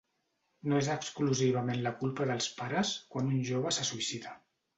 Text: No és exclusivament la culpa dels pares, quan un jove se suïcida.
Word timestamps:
No 0.71 0.77
és 0.83 0.87
exclusivament 0.93 1.81
la 1.89 1.91
culpa 1.99 2.27
dels 2.33 2.49
pares, 2.63 2.95
quan 3.13 3.31
un 3.37 3.45
jove 3.53 3.75
se 3.79 3.87
suïcida. 3.93 4.35